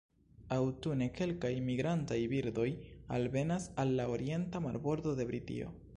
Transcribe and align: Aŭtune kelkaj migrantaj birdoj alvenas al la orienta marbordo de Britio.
Aŭtune 0.55 1.07
kelkaj 1.17 1.51
migrantaj 1.67 2.17
birdoj 2.33 2.67
alvenas 3.19 3.71
al 3.85 3.97
la 4.01 4.11
orienta 4.17 4.67
marbordo 4.69 5.19
de 5.21 5.33
Britio. 5.33 5.75